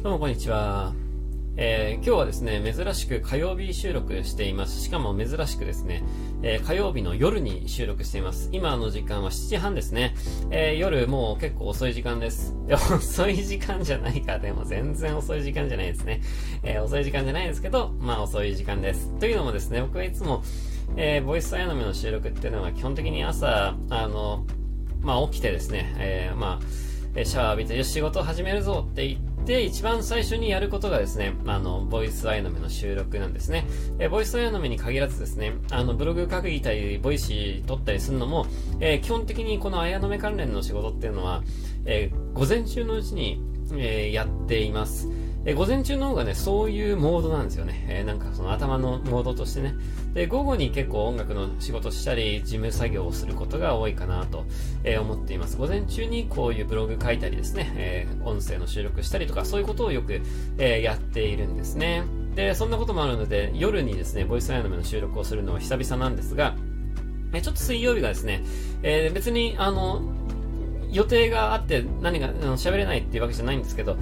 [0.00, 0.94] どうもこんにちは。
[1.56, 4.80] えー、今日はですね、珍しく火曜日収録しています。
[4.80, 6.04] しかも珍しくですね、
[6.40, 8.48] えー、火曜日の夜に収録しています。
[8.52, 10.14] 今の時間は7時半ですね。
[10.52, 12.54] えー、夜もう結構遅い時間です。
[12.70, 14.38] 遅い時間じゃないか。
[14.38, 16.20] でも全然遅い時間じゃないですね。
[16.62, 19.10] え遅い時間じゃないですけど、まあ遅い時間です。
[19.18, 20.44] というのもですね、僕はいつも、
[20.96, 24.46] えボイスアイノミの収録っていうのは基本的に朝、あの、
[25.00, 33.64] まあ起きてですね、えまあ、シャワー浴びて、よし、仕事を始めるぞって言って、で、一番最初にやることがですね、あの、ボイスアイノメの収録なんですね。
[33.98, 38.46] えボイスアヤノメに限らずですね、あの、ブログ書いたり、 Voicy 録ったりするのも、
[38.78, 41.42] えー、基本的にこのアヤノメ関連の仕事っていうのは、
[41.86, 43.40] えー、午前中のうちに、
[43.72, 45.08] えー、やっています。
[45.48, 47.86] え午前中の方がね、そういうモードなんですよね。
[47.88, 49.74] えー、なんかその頭のモードとしてね。
[50.12, 54.44] で、午後に結構音楽の仕事したり、事務作業をすることが多いかなと、
[54.84, 55.56] えー、思っています。
[55.56, 60.20] 午前中にこういうブログ書いたりですね、えー、音声の収録したりとか、そういうことをよく、
[60.58, 62.02] えやっているんですね。
[62.34, 66.56] で、そんなこともあるので、夜にですね、ボイスアイノメの収録をするのは久々なんですが、
[67.32, 68.44] えちょっと水曜日がですね、
[68.82, 70.02] え別に、あの、
[70.90, 73.96] 予定があって何が喋れないっていうわけじゃないんですけど、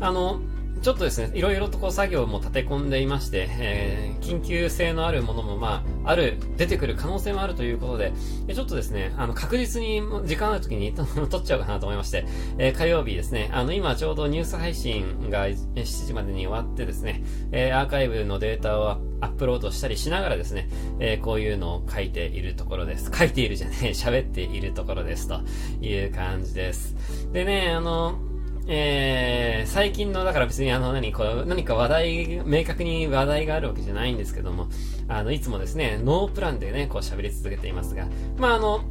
[0.00, 0.40] あの、
[0.80, 8.12] ちょっとですね、いろいろとこう作業も立て込んでいまして、えー、緊急性のあるものもまあ、ある、出てくる可能性もあるということで、
[8.54, 10.94] ちょっとですね、あの、確実に時間ある時に
[11.28, 12.26] 撮っちゃおうかなと思いまして、
[12.58, 20.68] えー、火曜日ですね、あの、今ちょうどニュース配信が7時までに終わってですね、えー、アーカイブのデータをアップロードしたりしながらですね、
[21.00, 23.10] えー、こういうのを書いているところです。
[23.12, 25.40] 書いているじゃねえ、喋っているところですと
[25.84, 26.94] いう感じです。
[27.32, 28.27] でね、あの、
[28.70, 34.68] えー、最近の、だから別にあの、何、こう、何か話題、明確に話題があるわけじゃないんですけども、
[35.08, 38.82] あの、いつもですね、ノープランでね、こう喋り続けていますが、まああの、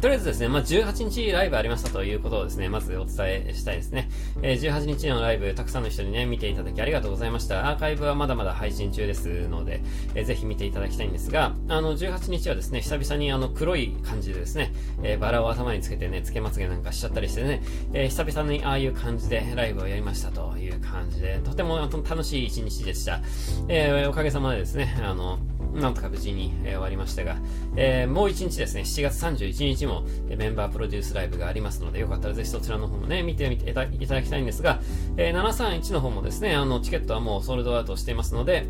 [0.00, 3.14] とりあえずですね、まあ、18日ライブありましたということをですね、まずお伝
[3.48, 4.10] えしたいですね。
[4.42, 7.70] えー、18日のライブ、たくさんの人にね、見ていただきありがとうございました。
[7.70, 9.82] アーカイブはまだまだ配信中ですので、
[10.14, 17.62] えー、ぜひ見ていただきたいんですが、あの、18日はですね、久々にあの、黒い感じでですね、えー、バラを頭につけてね、つけまつげなんかしちゃったりしてね、
[17.94, 23.22] え、久々にああいう感じでライブをやりましたという感じで、とても楽しい一日でした。
[23.68, 25.38] えー、おかげさまでですね、あの、
[25.74, 27.36] なんとか無事に、えー、終わりましたが、
[27.76, 34.80] えー、もう一日ですね、7月31日も、えー、メンバープロデュースライブがありますので、よかったらぜひそちらの方もね、見てみていただきたいんですが、
[35.16, 38.66] え、731の方もですね、あの、チケットはもうソールドアウトしていますので、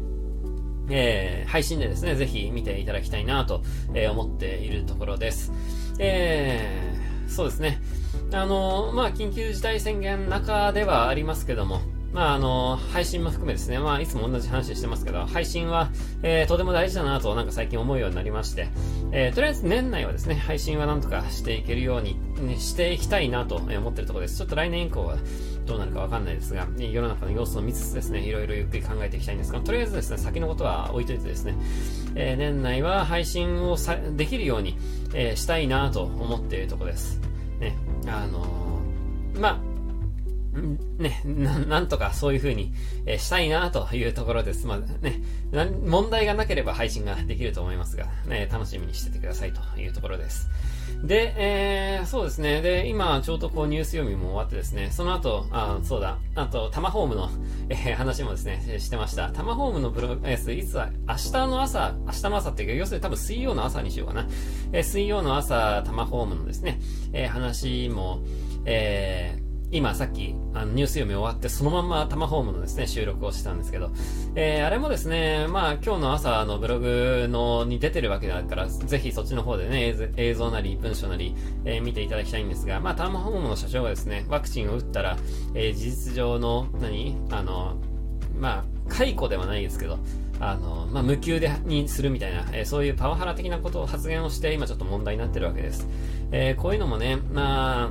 [0.89, 3.63] え、配信でですね、ぜひ見ていただきたいなと、
[3.95, 5.53] え、思っているところです。
[5.99, 6.97] え、
[7.29, 7.81] そうですね。
[8.33, 11.81] あのまあ、緊急事態宣言中ではありますけども、
[12.17, 15.91] まあ、あの、配信も含めですね、まあ、いつも同じ話してますけど、配信は、
[16.23, 18.69] えー、とても大事だなと、なんか最近思うようになりまして、
[19.13, 24.39] えー、とりあえず年内はですね、配信はなんとかしていけるように、ね、していきたいなと思ってるところです。
[24.39, 25.19] ちょっと来年以降は
[25.67, 31.55] どうなるかわかんないですが、世の中の様子を見つつですね、いろいろゆっくり考えていきたいんですが、とりあえずですね、先のことは置いといてですね、
[32.15, 34.79] えー、年内は配信をさできるように、
[35.13, 37.21] えー、したいなと思っているところです。
[37.61, 37.77] ね、
[38.07, 39.66] あのー、まあ、
[40.99, 42.73] ね、な、んとかそういう風に、
[43.07, 44.67] え、したいなというところです。
[44.67, 45.21] まあね、
[45.85, 50.49] 問題がなければ配信ができると思いますが、ね、楽しみにしててくださいというところです。
[51.03, 52.63] で、えー、そうですね。
[52.63, 57.29] で、今、ちょうどこうニュース読みも終わってですね、その後、あ、そうだ、あと、タマホームの、
[57.69, 59.31] えー、話もですね、してました。
[59.31, 64.27] タマホームのブログ、えー、いつは、明日の朝、明日の朝っていうか、要するに多分水曜の朝にしようかな。
[64.73, 66.81] えー、水曜の朝、タマホームのですね、
[67.13, 68.23] え、話も、
[68.65, 73.91] えー、今さっきあのニュース読み終わってそのままタマホームのですね収録をしたんですけど、
[74.37, 81.35] えー、あれもですねまあ今日の朝のブログのに出てるわけだからぜひそっちの方でね映像なり文章なり、
[81.65, 85.17] えー、見ていただきたいんですがまあタマホームの社長がですねワクチンを打ったら、
[85.55, 87.17] えー、事実上の何？
[87.31, 87.77] あの
[88.39, 89.99] まあ解雇ではないですけど
[90.39, 95.89] あの、まあ、無給で、にするみたいな、えー、そういうパワハラ的なことを発言をして、今ちょっと問題になってるわけです。
[96.31, 97.91] えー、こういうのもね、ま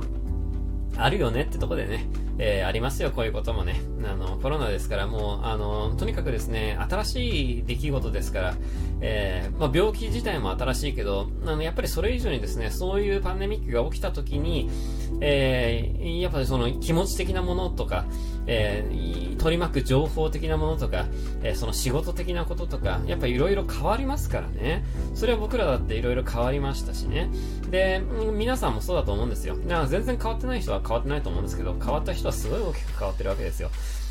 [0.98, 2.06] あるよねってとこでね、
[2.38, 3.80] えー、ありますよ、こういうこともね。
[4.04, 8.54] あの、コロナですから、もう、あの、とにかくですね、新しい出来事ですから、
[9.00, 14.70] えー、まあ、病気自体も新しいけど、あの、やっぱりそれ以上にですね、そういうパンデミックが起きた時に、
[15.20, 18.04] えー、やっぱりその気持ち的なものとか、
[18.46, 21.06] えー、取り巻く情報的なものとか、
[21.42, 24.84] えー、その仕事的なこととか、やっぱいろいろ変わりますからね。
[25.14, 27.28] それは僕らだっていろいろ変わりましたしね。
[27.70, 28.02] で、
[28.32, 29.56] 皆さんもそうだと思うんですよ。
[29.56, 33.70] だから全然変わってない人は変わってないと思うんですけど、変わった人はすごい大きく変わってるわけですよ。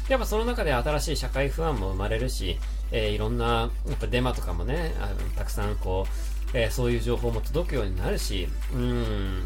[0.10, 2.60] やっぱその中で新しい社会不安も生まれるし、
[2.92, 6.06] えー、いろんな、やっぱデマとかもね、あのたくさんこ
[6.54, 9.46] う、えー、そういう情報も届くようになるし、うん、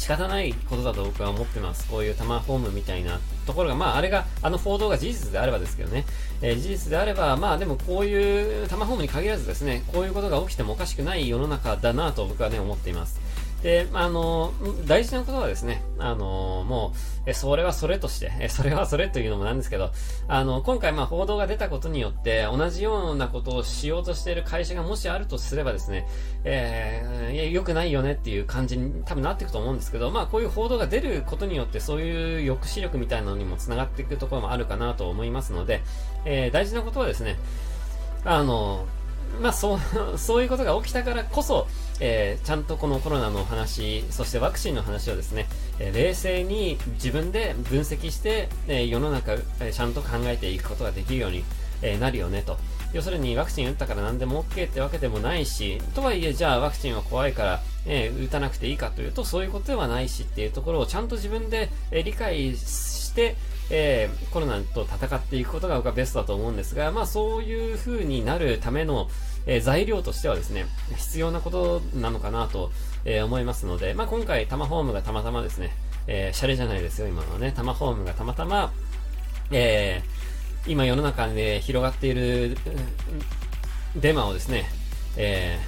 [0.00, 1.86] 仕方ないことだと僕は思ってます。
[1.86, 6.06] こういうタマホームみたいなところが、まあ、あれが、あの報道が事実であればですけどね、
[6.40, 13.20] えー、事実であれば、まあ、でもこういうタマホームに限らずですね、こういうことが起きてもおかしくない世の中だなと僕はね、思っています。
[13.62, 14.52] で、あの、
[14.86, 16.92] 大事なことはですね、あの、も
[17.26, 19.90] う、え、それはそれとして、え、それはそれというのもなんですけど、
[20.28, 26.08] あの、今回まあ報道が出たことによって、同じようなことをしようとしている会社がもしあるとすればですね、
[26.44, 35.82] えー、いや、良くないよねっていう感じに多分なっていくと思うんですけど、まあこういう報道が出ることによって、そういう抑止力みたいなのにも繋がっていくところもあるかなと思いますので、
[36.24, 37.36] えー、大事なことはですね、
[38.24, 38.86] あの、
[39.40, 39.78] まあそう、
[40.18, 41.66] そういうことが起きたからこそ、
[42.00, 45.46] えー、ちゃんとこのコロナの話、そしてワクチンの話をですね、
[45.78, 51.44] えー、冷静に自分で分析して、えー、世の中、えちゃんと考えていくことができるように、
[51.82, 52.58] えなるよねと。
[52.92, 63.36] 要するにワクチン打ったから何でも OK ってわけでもないし、とはいえじゃあワクチンは怖いから、え打たなくていいかというとそういうことではないしっていうところをちゃんと自分で、え理解して、
[63.70, 69.08] えー、コロナと戦っていくことが僕はベストだと思うんですが、まあそういう風になるための、
[69.46, 70.66] えー、材料としてはですね、
[70.96, 72.70] 必要なことなのかなと、
[73.04, 75.70] えー、思いますので、まあ今回タマホームがたまたまですね、
[76.06, 78.72] えー、シャレじゃないですよ、今のはね、タマホームがたまたま、
[79.50, 82.56] えー、今世の中で広がっている
[83.96, 84.66] デマをですね、
[85.16, 85.58] え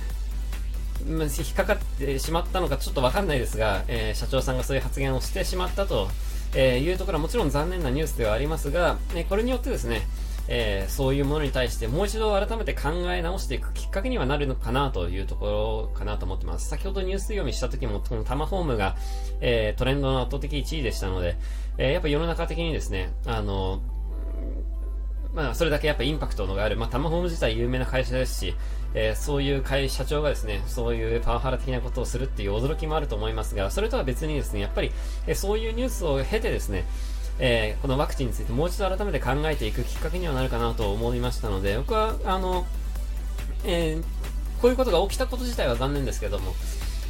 [1.04, 6.08] ー、引っかかってしまったのかちょっとわかんないですが、えー、社長さんがそういう発言をしてしまったと
[6.54, 10.02] え、いうところはもちろん残念なニュースではありますが、ね、これによってですね、
[10.48, 16.68] えー、そういうものに対してもう一度改めて考え直していくきっかけにはなるのかなというところかなと思ってます。
[16.68, 18.96] 先ほどニュース読みした時も、このタマホームが、
[19.40, 21.36] えー、トレンドの圧倒的1位でしたので、
[21.78, 23.80] えー、やっぱ世の中的にですね、あの、
[25.34, 28.54] まあ、それだけやっぱインパクトのがある、まあ、タマホーム自体有名な会社ですし、
[28.94, 34.92] えー、そういう会社長がですね、そういうパワハラ的なことをするっていう驚きもあると思いますが、それとは別にですね、やっぱり、
[35.26, 36.84] えー、そういうニュースを経てですね、
[37.38, 42.66] えー、このワクチンについてもう一度改めて考えていくきっかけにはなるかなと思いましたので、僕は、あの、
[43.64, 44.02] えー、
[44.60, 46.54] こういうことが起きたこと自体は残念ですけども、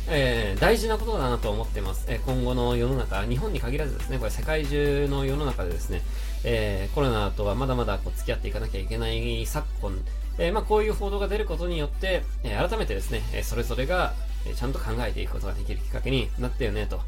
[0.09, 6.03] えー、大事なことだなと思っています、えー、今後の世の中、日本に限らずですね、これ世界中の世の中でですね、
[6.45, 9.99] えー、コロナとはまだまだこう付き合っていかなきゃいけない昨今、
[10.39, 14.15] えー、まあ、こういう報道が出ることによって、えー、改めてですね、えそれぞれが、
[14.45, 17.01] えちゃんと考えていくことができるきっかけになったよねと、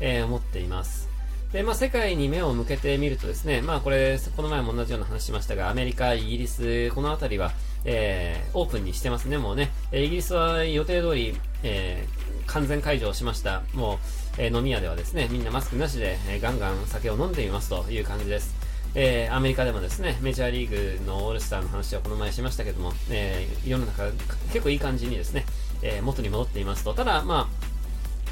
[0.00, 1.11] え思っています。
[1.52, 7.52] で、まあ、世界に目を向けてみるとですね、まあ、これ、この前も同じような話しましたが、アメリカ、イギリス、この辺りは、
[7.84, 9.70] えー、オープンにしてますね、もうね。
[9.92, 13.62] イギリスは予定通り、えー、完全解除しました。
[13.74, 13.98] もう、
[14.38, 18.54] えー、飲み屋ではですね、みんなマスクなしで、えー、ガンガン酒を飲んでいますという感じです。
[18.94, 24.04] えー、アメリカでもですね、メジャーリーグのオールスターの話はこの前しましたけども、えー、世の中
[24.52, 25.44] 結構いい感じにですね、
[25.82, 26.94] えー、元に戻っていますと。
[26.94, 27.71] ただ、まあ、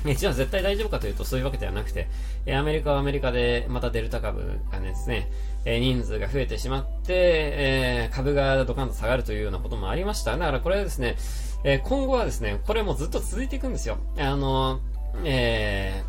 [0.05, 2.08] じゃあ絶対大丈夫かというとそういうわけではなくて、
[2.47, 5.31] えアメリカはアメリカでまたデルタ株がですね、
[5.64, 10.37] え人数が増えてしまって、え株がドカンと下がるというようなこともありました。
[10.37, 11.17] だからこれはですね、
[11.64, 13.99] え今後はですね、これもずっと続いていくんですよ。
[14.19, 14.81] あの、
[15.25, 16.03] え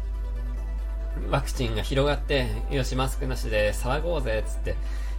[1.28, 4.76] ー、ワクチンが広がって、よし、マスクなしで騒ごうぜ、つって、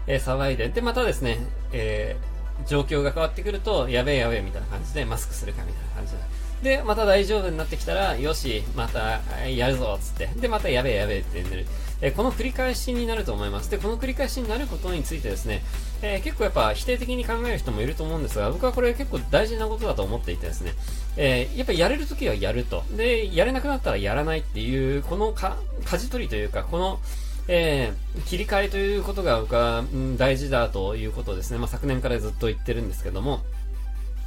[0.06, 1.38] えー、騒いで、で、またですね、
[1.72, 6.18] えー、状況が変わってくると、やべえやべえみたいな感じで、マスクするかみたいな感じで。
[6.62, 10.28] で、また大丈夫になってきたら、よし、またやるぞ、つって。
[10.40, 11.66] で、またやべえやべえって寝る。
[12.00, 13.70] えこの繰り返しになると思います。
[13.70, 15.62] で、この繰り返しになることについてですね、
[16.02, 20.72] えー、結構やっぱ否定的に考える人もいると思うんですが、僕はこれ結構大事なことだと思っていてですね、
[21.16, 22.82] えー、やっぱりやれるときはやると。
[22.96, 27.00] で、やれなくなったらやらないっていう、このか、舵取りというか、この、
[27.46, 33.42] えー、切り替えということが僕は、うん、大事だということですね、まあ、昨年からずっと言ってるんですけども、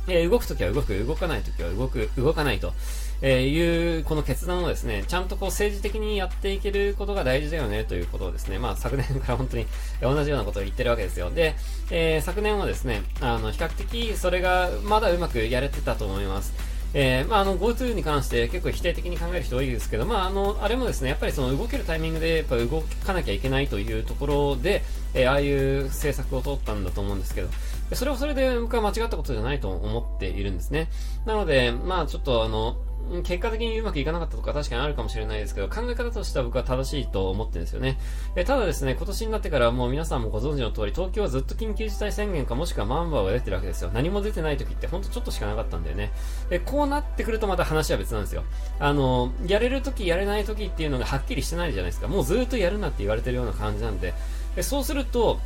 [0.08, 2.74] えー、動くときは動く、動かないときは動く、動かないと、
[3.22, 9.66] えー、いう、この決断をですね、ちゃんとこう政治的にやっていけることが大事だよね、ということをですね、まあ昨年から本当に
[10.02, 11.30] 同じようなことを言ってるわけですよ。
[11.30, 11.56] で、
[11.90, 16.54] えー、昨年はですね、あの、比較的それがまだうまくやれてたと思います。
[16.98, 24.82] えー、まあ、あの、GoTo に関して結構否定的に考える人多いですけど、まあ、あの、あれもですね、やっぱりその動けるタイミングでやっぱ動かなきゃいけないというところで、
[25.14, 27.50] えー、ああいう政策を取ったんだと思うんですけど、
[27.94, 30.90] それはそれで僕は間違ったことじゃないと思っているんですね。
[31.26, 32.78] なので、まあ、ちょっとあの、
[33.24, 38.00] 結果的にうまくいかなかったとか確かにあるかもしれないですけど、考え方としては僕は正しいと思ってるんですよね。
[38.36, 43.92] えただですね、今年になってからもう皆さんもご存知の通り、東京はずっと緊急事態宣言かもしくはマンバーが出てるわけですよ。
[43.94, 46.12] 何も出てない時ってほんとちょっとしかなかったんだよね。
[46.50, 48.44] で、こうなってくるとまた話は別なんですよ。
[48.80, 52.08] あの、やれる時、やれない時っていうのがはっきりしてないじゃないですか。
[52.08, 54.16] もうずっとやるなって言われてるような感じなんで。
[54.56, 55.40] でそうすると、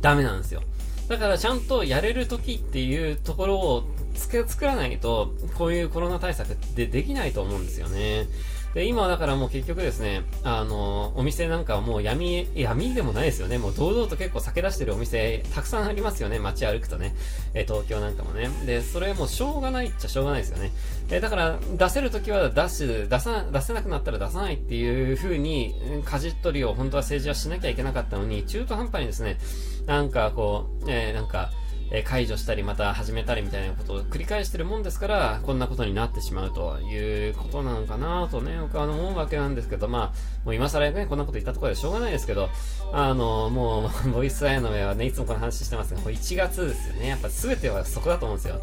[0.00, 0.62] ダメなんですよ。
[1.08, 3.84] だからちゃんとやれる時っていうところを
[4.14, 8.26] 作らないと、こういうコロナ対策ってできないと思うんですよね。
[8.74, 13.56] で、今はだからもう結局ですね、あの、お店なんかはもう闇、闇でもないですよね。
[13.56, 16.40] もう堂々と結構酒出してるお店たくさんありますよね。
[16.40, 17.14] 街歩くとね。
[17.54, 18.48] え東京なんかもね。
[18.66, 20.72] で、それもうしょうがないっちゃしょうがないですよね。
[21.10, 25.72] えだから出せるときは出す、出さ、出せなくなったら出さないっていう風に、
[26.04, 29.38] 舵取りを本当は政治はしなきゃいけなかったのに、中途半端にですね、
[29.86, 31.50] なんかこう、えー、なんか、
[31.90, 42.48] え解除したりまた始めたりみたいなことを繰り返してるもんですから、こんなことになってしまうということなのかなとね、僕は思うわけなんですけど、まあ、もう今更ね、こんなこと言ったところでしょうがないですけど、
[42.92, 47.08] あの、もう、 ボイスアイの上はね、いつもこの話してますが、もう1月ですよね。
[47.08, 48.60] やっぱ全てはそこだと思うんですよ。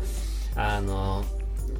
[0.55, 1.23] あの、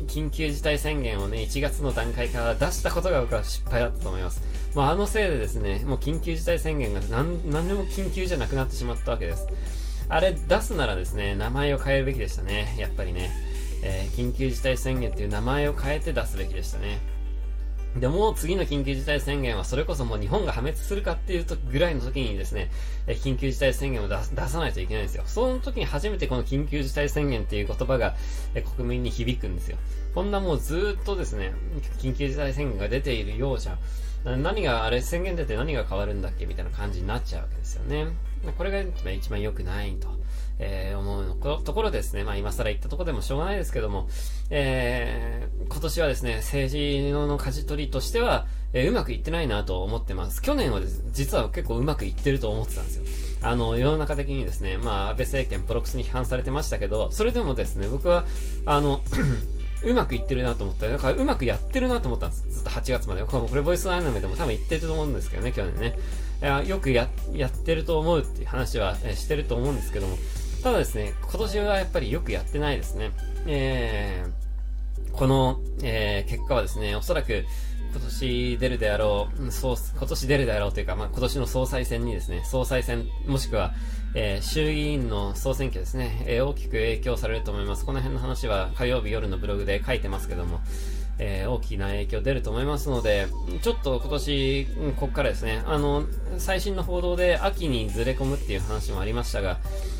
[0.08, 4.42] 緊急事態宣言をね、1月の段階から出したことが僕は失敗だったと思います。
[4.76, 9.48] まあ、あのせいでですね、もう緊急事態宣言が何、何でも緊急じゃなくなってしまったわけです。
[10.10, 12.76] あれ出すならですね、名前を変えるべきでしたね。
[12.78, 13.30] やっぱりね。
[13.84, 17.00] えー、緊急事態宣言っていう名前を変えて出すべきでしたね。
[17.96, 22.72] でも、次の緊急事態宣言はそれこそもう日本が破滅するかっていうとぐらいの時にですね、
[23.06, 24.18] え緊急事態宣言を出
[24.48, 25.24] さないといけないんですよ。
[25.26, 28.16] その時に初めてこの緊急事態宣言っていう言葉が
[28.56, 29.78] え国民に響くんですよ。
[30.16, 31.54] こんなもうずっとですね、
[32.00, 33.78] 緊急事態宣言が出ているようじゃ、
[34.24, 38.08] 何が、あれ宣言出て何が変わるんだっけみたいな感じになっちゃうわけですよね。
[38.58, 40.22] これが一番良くないと。
[40.64, 42.24] えー、思うところですね。
[42.24, 44.08] まあ今更言ったところでもしょうがないですけども、
[44.52, 50.42] えー、今年はですね、政治の舵取りとしては、えー、うまくいってないなと思ってます。
[50.42, 50.80] 去年は
[51.12, 53.04] 実は結構うまくいってると思ってたんですよ。
[53.42, 58.26] あの、世の中的にですね、まあ安倍政権プロクスに批判されてましたけど、それでもですね、僕は、
[58.68, 59.02] あの、
[59.84, 60.88] うまくいってるなと思った。
[60.88, 62.50] だからうまくやってるなと思ったんです。
[62.50, 63.24] ずっと8月まで。
[63.24, 65.98] これボイスアニメでも多分言ってると思うんですけどね、去年ね。
[66.68, 70.18] よくや、やってると思うっていう話は、えしてると思うんですけども、
[70.64, 73.12] ただですね、今年はやっぱりよくやってないですね。
[73.48, 77.46] えー、この、えー、結果はですね、おそらく、
[77.92, 79.50] 今年出るであろう、今
[80.08, 83.74] 年出るであろうというか、まあ、今年の総裁選にですね、総裁選、もしくは、
[84.14, 87.86] えー、衆議院の総選挙ですね、えー、大きく影響されると思います。
[87.86, 90.60] この辺の話は火曜日夜のブログで書いてますけども、
[91.18, 93.28] えー、大きな影響出ると思いますので、
[93.62, 94.68] ちょっと今年、
[94.98, 96.06] ここからですね、あの、
[96.38, 99.60] 最新の報道で秋にずれ込むっていう話もありましたが、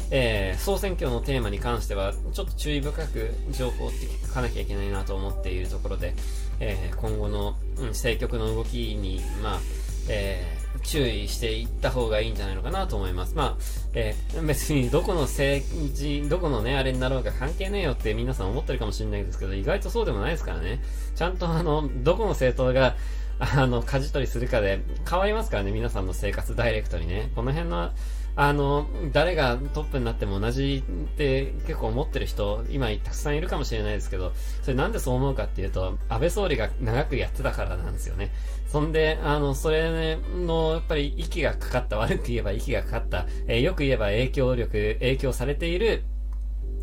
[0.10, 6.16] えー、総選挙のテーマに関しては、ちょっと注意深く情報って聞かなきゃいけないなと思っているところで、
[6.62, 9.60] えー、今後の、うん、政局の動きに、まあ、
[10.08, 13.36] えー注意していった方がいいんじゃないのかなと思います。
[13.36, 13.58] まあ、
[13.94, 15.66] えー、別にどこの政
[15.96, 20.82] 治、どこのね、あれになろうか関係ねえよって皆さん思ってるかもしれないですけど、意外とそうでもないですからね。
[21.16, 22.96] ちゃんとあの、どこの政党が、
[23.40, 27.32] あの、舵取りするかで変わりますからね、皆さんの生活ダイレクトにね。
[27.36, 27.92] この辺の、
[28.36, 38.32] あの、誰がトップになっても同じって結構思ってる人、今たくさんいるかもしれないですけど、それなんでそう思うかっていうと、安倍総理が長くやってたからなんですよね。
[38.68, 46.04] そんで、あの、それの、やっぱり息がかかった、悪く言えば 息がかかった、えー、よく言えば影響力、影響されている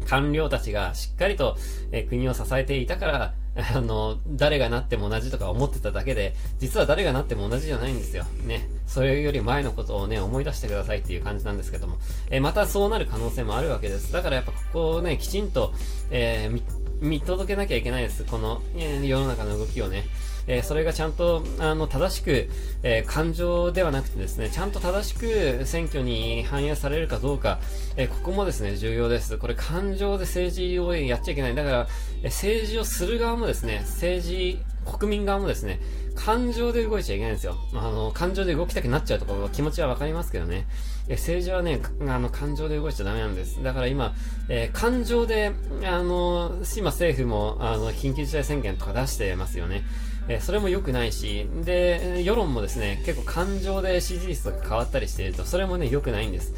[0.06, 1.56] 官僚たちがしっかりと、
[1.92, 3.34] えー、国を支えていたから、
[3.74, 8.24] あの、誰がなっても同じとか思ってただけで、実は誰がなっても同じじゃないんですよ。
[8.44, 8.68] ね。
[8.86, 11.96] それより前のことをね、思い出してくださいっていう感じなんですけども。
[12.30, 14.12] えまたそうなる可能性もあるわけです。
[14.12, 15.72] だからやっぱここをね、きちんと、
[16.10, 16.62] えー、
[17.00, 18.24] 見届けなきゃいけないです。
[18.24, 20.04] この、えー、世の中の動きをね。
[20.48, 22.48] えー、それがちゃんと、あの、正しく、
[22.82, 27.60] えー、感情ではなくてですね、ちゃんと正しく選挙に反映されるかどうか、
[27.96, 29.36] えー、ここもですね、重要です。
[29.38, 31.54] これ感情で政治をやっちゃいけない。
[31.54, 31.88] だから、
[32.22, 35.80] え政治をする側もですね、政治、国民側もですね、
[36.14, 37.56] 感情で動いちゃいけないんですよ。
[37.74, 40.66] あの、感情で動きたくなっちゃうとか気持ちはわかりますけどね。
[41.08, 43.62] え政治はね、あの、感情で動いちゃダメなんです。
[43.62, 44.14] だから今、
[44.48, 45.52] えー、感情で、
[45.84, 49.84] あの、今政府も、あの、緊急事態宣言とか出してますよね。
[50.28, 56.54] えそれも良くないし、で、世論もですね、結構感情で支持率とか変わったりしてると、それもね、良くないんです。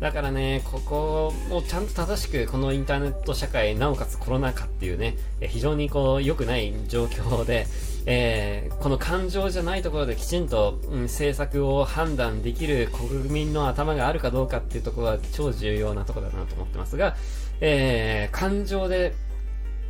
[0.00, 7.66] だからね、ここをちゃんと正しく、このインターネット社会、なおかつコロナ禍っていうね、非常にこう、良くない状況で、
[8.06, 17.16] えー、この感情じゃないところできちんと、うん、政策を判断できる国民の頭があるかどうかっていうところは超重要なところだなと思ってますが、
[17.62, 19.14] えー、感情で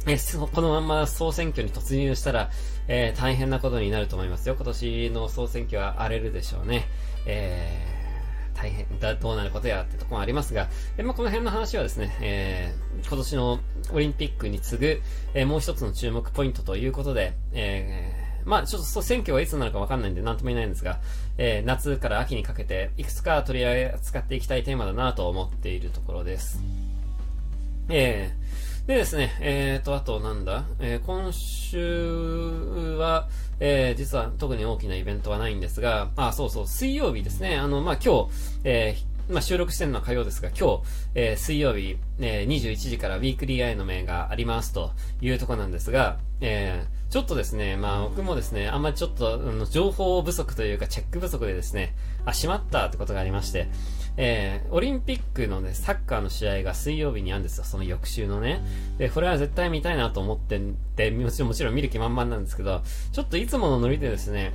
[0.06, 0.18] え
[0.52, 2.50] このまま総選挙に突入したら、
[2.88, 4.54] えー、大変なことになると思いますよ。
[4.54, 6.86] 今年の総選挙は荒れるでしょうね。
[7.26, 13.60] えー、大変だ、どうなることやってところもありますが、えまあ、この辺の話はですね、えー、今年の
[13.92, 15.02] オリンピックに次ぐ、
[15.34, 21.00] えもう一つの注目ポイントということで、え、まあ、ちょっと選挙はいつになるかわかんないんで何とも言えないんですが、
[21.38, 26.60] えー、夏から秋にかけていくつか取り扱っていきたいテーマだなと思っているところです。
[27.88, 37.56] えー、でですね、えーと、あとなんだ、えー、今週は、えー、実は特に大きなイベントはないんですが、あ、そうそう、水曜日ですね。
[37.56, 38.30] あの、まあ、今日、
[38.64, 40.82] えー、まあ、収録してるのは火曜ですが、今日、
[41.14, 44.90] えー、水曜日、えー、21時からウィークリーアイの名がありますと
[45.22, 51.94] いうところなんですが、えー、ちょっとですね、まあ僕もですね、あんまりちょっと、うん、情報不足というかチェック不足でですね、
[52.26, 53.68] あ、しまったってことがありまして、
[54.16, 58.62] えー、オリンピックのね、サッカーの試合が水曜日にあるんですよ、その翌週のね。
[58.98, 60.60] で、これは絶対見たいなと思って
[60.96, 64.52] て、もちろんもちろん見る気満々なんですけど、ちょっといつものノリでですね、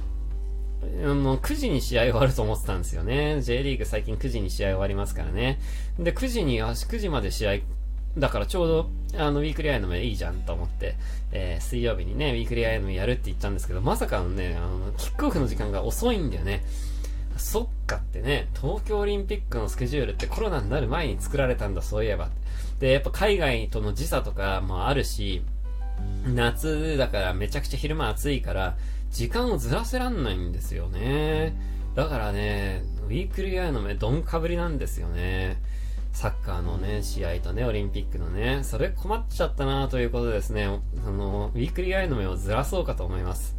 [0.82, 3.42] もう9時に試合終わると思ってたんですよね。
[3.42, 5.60] J リーグ最近9時に試合終わりますからね。
[6.00, 7.58] で、9時に、あ、9時まで試合、
[8.18, 10.96] だからちょうど、あの、ウィークリーアヤノメいいじゃんと思って、
[11.32, 16.64] えー、水曜日にね、ウィークリーアヤノメやるって言ったんですけど、まさかのね、あの、キックオフの時間が遅いんだよね。
[17.40, 22.30] そっかってね、東京オリンピックのスケジュールってコロナになる前に作られたんだ、そういえば。
[22.80, 25.42] で、やっぱ海外との時差とかもあるし、
[26.26, 28.78] 夏だからめちゃくちゃ昼間暑いから、
[29.12, 31.56] 時間をずらせらんないんですよね。
[31.96, 35.62] だからね、ウィークリーアヤノメ、どんかぶりなんですよね。
[36.12, 40.66] サッカーのね、試合とね、オリンピックのね、それ困っちゃったなということでですね、
[41.06, 43.56] あの、ウィークリーアヤノメをずらそうかと思います。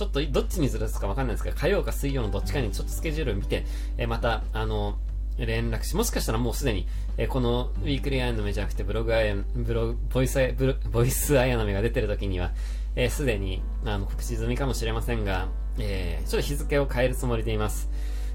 [0.00, 3.66] ちょっとどっちにずらすかわかんないですけど、火曜か水曜のどっちかにちょっとスケジュールを見て、
[3.98, 4.96] えまた、あの、
[5.36, 6.86] 連絡し、もしかしたらもうすでに、
[7.18, 10.56] えこのウィークリーアヤノメじゃなくてブログアイアブログ、ボイスアイ、
[10.90, 12.52] ボイスアイアの目が出てる時には、
[12.96, 17.90] え、すでに、あの、告知済みかもしれませんが、えー、ちょっと日付を変えるつもりでいます。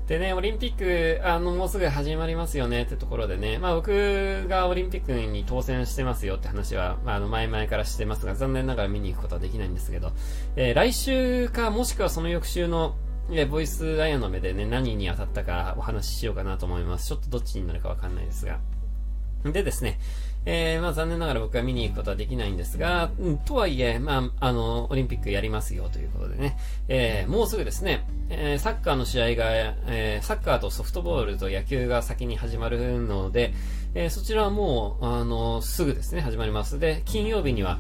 [0.08, 10.12] でね、オリンピック、あの、もうすぐ始まりますよねってところでね、まあ僕がオリンピックに当選してますよって話は、まあ、あの、前々からしてますが、残念ながら見に行くことはできないんですけど、
[10.56, 12.96] えー、来週か、もしくはその翌週の、
[13.32, 17.08] えボイスアイアの目でね、何に当たったかお話ししようかなと思います。
[17.08, 18.60] ちょっとどっちになるかわかんないですが。
[19.52, 20.00] でですね、
[20.46, 33.54] えー、まあ残念ながら僕は見に行くことはできないんですが、うん、とはいえ、まあ、あの、オリンピックやりますよということでね、えー、もうすぐですね、えー、サッカーの試合が、えー、サッカーとソフトボールと野球が先に始まるので、
[33.96, 36.80] えー、そちらはもう、あの、すぐですね、始まります。
[36.80, 37.80] で、金曜日には、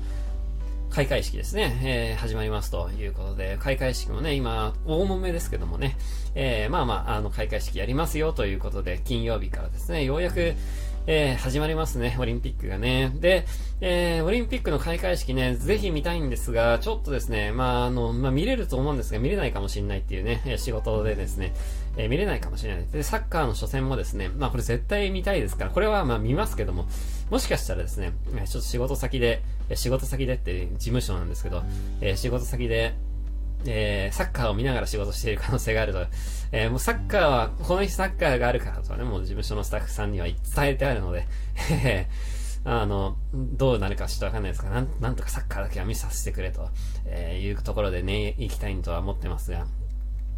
[0.95, 5.97] 開会式ですね、えー、始まりますということで、開会式もね、今、大揉めですけどもね、
[6.35, 10.53] えー、まあまあ、あの、開会式やりますよということで、金曜日からですね、ようやく、
[11.07, 13.11] えー、始まりますね、オリンピックがね。
[13.19, 13.45] で、
[13.79, 21.53] えー、オリンピックの開会式ね、ぜひ見たいんですが、ちょっとですね、まあ、あの、まあ、見れると思うんですが、見れないかもしれないっていうね、仕事でですね、
[21.95, 22.87] えー、見れないかもしれない。
[22.91, 26.87] で、サッカーの初戦もですね、まあ、これ絶対見たいですから、これはま見ますけども、
[27.29, 29.43] もしかしたらですね、ちょっと仕事先で、
[29.75, 31.61] 仕事先でって事務所なんですけど、
[32.01, 32.95] えー、仕事先で、
[33.67, 36.05] えー、サッカーを見ながら仕事している可能性があると、
[36.51, 41.27] えー、もうサッカーは、この日サッカーがあるからとかね、もう事務所のスタッフさんには伝えてあるので、
[42.65, 46.69] あの、どうなるかちょっとわかんないですが、なん、なんとかサッカーだけは見させてくれと、
[47.05, 49.67] え、いうところでね、行きたいとは思ってますが、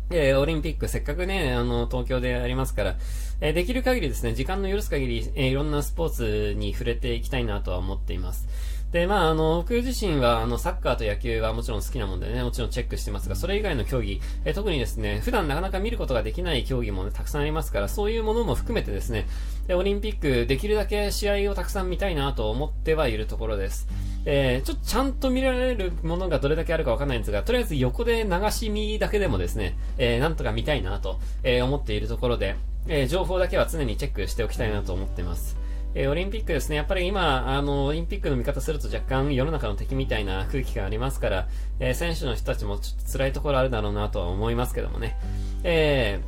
[0.10, 2.96] えー、オリンピックせっかくね、あの、東京でありますから、
[3.42, 8.48] えー、できる限りですね、時間の許す限り、えー、いろんなスポーツに触れていきたいなとは思っています。
[8.92, 19.28] で、まあ、あの、僕自身は、あの、サッカーと野球はもちろん好きなもんでね、もちろんチェックしてますが、それ以外の競技、え特にですね、普段なかなか見ることができない競技もね、たくさんありますから、そういうものも含めてですね、
[19.68, 23.88] でオリンピック、できるだけ試合をたくさん見たいなと思ってはいるところです。
[24.26, 32.56] えー、ちょっとちゃんと見られるものがどれだけあるかわかんないんですが、とりあえず横で流し見だけでもですね、えー、なんとか見たいなと、えー、思っているところで、
[32.88, 35.67] えー、情報だけは常にチェックしておきたいなと思っています。
[35.96, 41.48] えー、オリンピックですね、やっぱり今、あの、オリンピックの見方すると若干世の中の敵みたいな空気がありますから、
[41.80, 45.18] えー、選手の人たちもちょっと辛いところあるだろうなとは思いますけどもね。
[45.64, 46.20] え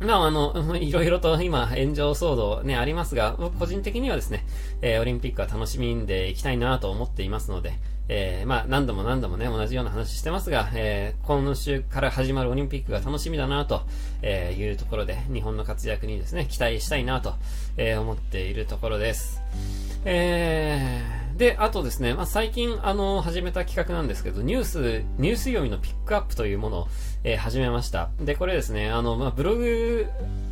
[0.00, 4.44] ー、まあ、あの、 いろいろと今、炎上騒動ね、ありますが、個人的にはですね、
[4.82, 7.72] えー、オリンピックは楽しみんでいきたいなと思っていますので、
[8.08, 13.82] えー、まあ、何度も何度もね、同じような話してますが、えー、今週から始まるオリンピックが楽しみだなと、
[14.20, 17.34] えー、いうところで、日本の活躍にですね、期待したいなと、
[17.76, 19.40] えー、思っているところです。
[20.04, 26.88] えー、で、あとですね、まあ、最近、あの、始めた企画なんですけど、ニュース、ニュース読みのピックアップというものを、
[27.24, 28.10] えー、始めました。
[28.20, 30.06] で、これですね、あの、まあ、ブログ、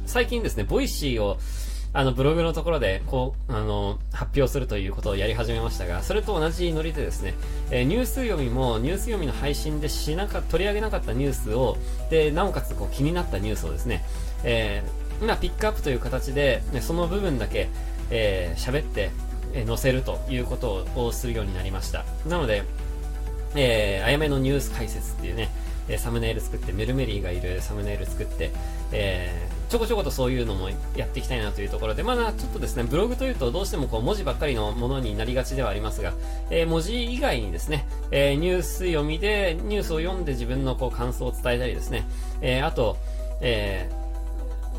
[0.07, 1.37] 最近ですね、 Voicy を、
[1.95, 7.35] あの、ブログのところで、こう、あの、発表するということをやり始めましたが、それと同じノリでですね、
[7.71, 11.77] えー、ニュース読みも、ニュース読みの配信でしなか、取り上げなかったニュースを、
[12.09, 14.05] で、なおかつ、こう、気になったニュースをですね、
[14.43, 17.69] えー、今、ピックアップという形で、ね、その部分だけ、
[18.11, 19.11] えー、喋って、
[19.53, 22.07] えー、載せるということをするようになりました。
[22.27, 22.63] なので、
[23.55, 25.51] えー、あやめのニュース解説っていうね、
[25.91, 28.51] えサムネイル作って、メルメリーがいるサムネイル作って、
[28.93, 36.13] えーちょこちょことそういうのもやっていきたいなというところで、まだちょっとですね、ブログというとどうしてもこう文字ばっかりのものになりがちではありますが、
[36.51, 42.07] えー、文字以外にですね、えー、ニュース読みで、ニュースを読んで自分のこう感想を伝えたりですね、
[42.43, 42.99] えー、あと、
[43.41, 44.02] えー、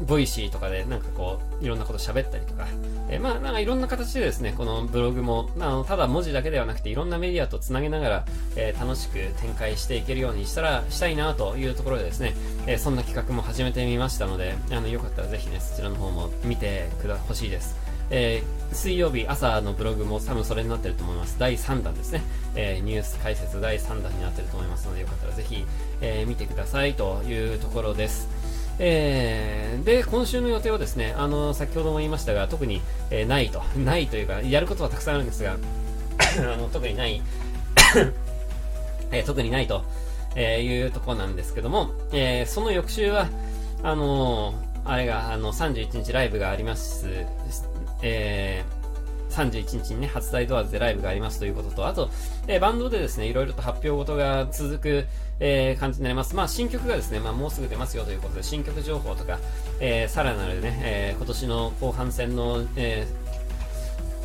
[0.01, 2.67] Voicy とかでなんかこう、いろんなこと喋ったりとか、
[3.09, 8.25] えー、まあなんかいろんな形でですね、このブログも、あの、ただ文字だけではなくていろんなメディアと繋げながら、
[8.55, 12.33] えー、楽しく展開していけるようにしたら、したいなというところでですね、
[12.67, 17.93] えー、そんな企画も始めてみましたので、あの、よかったらぜひね、そちらの方も見てくだ、ほしいです。
[18.09, 21.37] えー、水曜日朝のブログも多分それになってると思います。
[21.39, 22.21] 第3弾ですね。
[22.55, 25.65] えー、ニュース解説第3弾になってると思いますので、よかったらぜひ、
[26.01, 28.27] えー、見てくださいというところです。
[28.79, 32.81] えー、で、今週の予定はですね、あの、先ほども言いましたが、特に、
[33.11, 35.57] えー、ないと、 ないというか、やることはたくさんあるんですが、
[36.53, 37.21] あの特にない
[39.11, 39.83] えー、特にないと、
[40.35, 43.27] えいうところなんですけども、えその翌週は、
[43.83, 44.55] あの
[44.85, 47.05] あれが、あの、31日ライブがあります、
[48.01, 48.72] えー、
[49.33, 52.09] 31日にね、初台ドアーズでライブがありますということと、あと、
[52.47, 55.05] えー、バンドでですね、いろいろと発表事が続く、
[55.39, 56.35] えー、感じになります。
[56.35, 59.39] まあ、新曲がですね、まあ、もうすぐ出ますよということで、新曲情報とか、
[59.79, 63.07] えー、さらなるね、えー、今年の後半戦の、え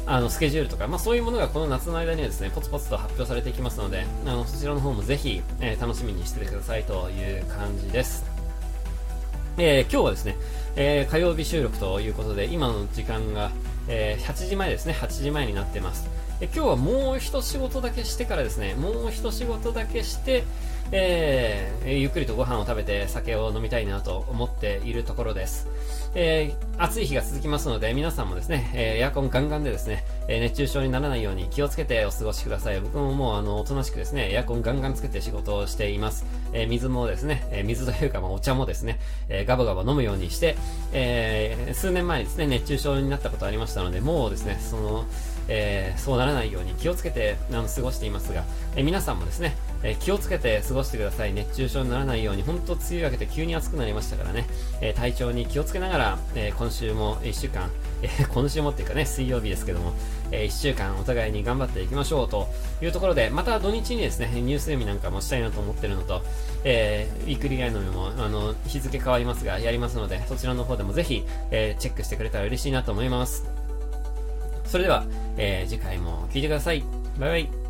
[0.06, 8.24] ー、あの、スケジュールとか、まあそういうものがこの夏の間にはですね、ポツポツと発表されていきますので、あの、そちらの方もぜひ、えー、楽しみにしててくださいという感じです。
[9.58, 10.36] えー、今日はですね、
[10.80, 13.50] えー、火曜日収録ということで、今の時間が、
[13.88, 16.08] えー、8時前ですね、8時前になってます。
[16.40, 20.44] え今日はもう一仕事だけしてからですね、もう一仕事だけして、
[20.90, 25.68] えー、ゆっくりとご飯を食べて酒を飲みたいなと思っているところです。
[26.14, 32.80] えー、暑い日が続きますので、皆さんもですね、えー、エアコンガンガンでですね、え熱中症にならないように気をつけてお過ごしください。
[32.80, 36.24] 僕ももう、あの、おとなしくですね、エアコンガンガンつけて仕事をしています。
[36.52, 38.98] え水もですね、え水というか、まあ、お茶もですね、
[39.28, 40.56] えガバガバ飲むようにして、
[40.92, 45.04] え数年前にですね、熱中症になったことありましたので、もうですね、その、
[45.48, 48.44] えー、そうならないように気をつけてあの過ごしていますが、
[48.76, 51.32] えー、皆さんもですね、えー、気をつけて過ごしてください。
[51.32, 54.46] 熱中症にならないように、本当梅雨明けて急に暑くなりましたからね、
[54.80, 57.70] え体調に気をつけながら、え今週も1週間、
[58.02, 59.92] え今週もっていうかね、水曜日ですけども、
[60.30, 62.48] え1週間お互いに頑張っていきましょうと
[62.82, 66.22] いうところで、また土日にですね、ニュース読みなんかもしたいなと思ってるのと、
[66.64, 73.57] えー、ウィークリーガイドも、あの、日付変わりますが、やりますので、そちらの方でもぜひ、えチェックしてくれたら嬉しいなと思います。
[74.68, 75.04] それでは、
[75.38, 76.84] えー、次回も聴いてください。
[77.18, 77.67] バイバイ。